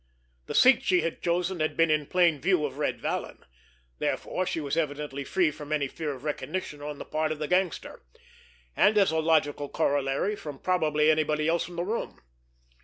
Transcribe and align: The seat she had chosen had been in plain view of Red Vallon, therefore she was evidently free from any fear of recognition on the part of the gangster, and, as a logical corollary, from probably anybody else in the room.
The 0.47 0.55
seat 0.55 0.81
she 0.81 1.01
had 1.01 1.21
chosen 1.21 1.59
had 1.59 1.77
been 1.77 1.91
in 1.91 2.07
plain 2.07 2.41
view 2.41 2.65
of 2.65 2.79
Red 2.79 2.99
Vallon, 2.99 3.45
therefore 3.99 4.47
she 4.47 4.59
was 4.59 4.75
evidently 4.75 5.23
free 5.23 5.51
from 5.51 5.71
any 5.71 5.87
fear 5.87 6.11
of 6.15 6.23
recognition 6.23 6.81
on 6.81 6.97
the 6.97 7.05
part 7.05 7.31
of 7.31 7.37
the 7.37 7.47
gangster, 7.47 8.01
and, 8.75 8.97
as 8.97 9.11
a 9.11 9.19
logical 9.19 9.69
corollary, 9.69 10.35
from 10.35 10.57
probably 10.57 11.11
anybody 11.11 11.47
else 11.47 11.67
in 11.69 11.75
the 11.75 11.83
room. 11.83 12.19